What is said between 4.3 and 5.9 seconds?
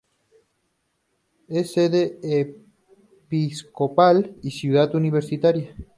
y ciudad universitaria.